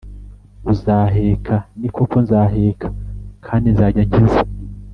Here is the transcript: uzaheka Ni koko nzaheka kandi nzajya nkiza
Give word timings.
uzaheka 0.71 1.55
Ni 1.79 1.89
koko 1.95 2.15
nzaheka 2.23 2.87
kandi 3.45 3.67
nzajya 3.73 4.01
nkiza 4.07 4.41